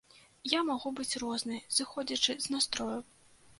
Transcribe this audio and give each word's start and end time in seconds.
Я 0.53 0.61
магу 0.69 0.91
быць 0.99 1.19
рознай, 1.25 1.61
зыходзячы 1.81 2.39
з 2.47 2.57
настрою. 2.57 2.99